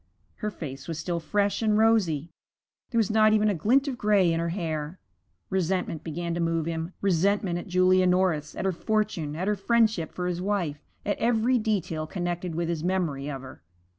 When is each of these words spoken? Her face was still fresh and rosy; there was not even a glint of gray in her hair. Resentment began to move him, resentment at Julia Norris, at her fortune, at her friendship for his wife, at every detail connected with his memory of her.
Her 0.37 0.49
face 0.49 0.87
was 0.87 0.97
still 0.97 1.19
fresh 1.19 1.61
and 1.61 1.77
rosy; 1.77 2.31
there 2.89 2.97
was 2.97 3.11
not 3.11 3.33
even 3.33 3.49
a 3.49 3.53
glint 3.53 3.87
of 3.87 3.99
gray 3.99 4.33
in 4.33 4.39
her 4.39 4.49
hair. 4.49 4.99
Resentment 5.51 6.03
began 6.03 6.33
to 6.33 6.39
move 6.39 6.65
him, 6.65 6.93
resentment 7.01 7.59
at 7.59 7.67
Julia 7.67 8.07
Norris, 8.07 8.55
at 8.55 8.65
her 8.65 8.71
fortune, 8.71 9.35
at 9.35 9.47
her 9.47 9.55
friendship 9.55 10.11
for 10.11 10.25
his 10.25 10.41
wife, 10.41 10.81
at 11.05 11.19
every 11.19 11.59
detail 11.59 12.07
connected 12.07 12.55
with 12.55 12.67
his 12.67 12.83
memory 12.83 13.29
of 13.29 13.43
her. 13.43 13.61